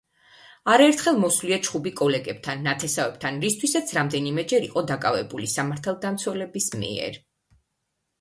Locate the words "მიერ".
6.85-7.21